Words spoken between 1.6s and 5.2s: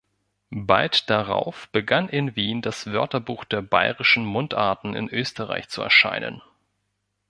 begann in Wien das Wörterbuch der bairischen Mundarten in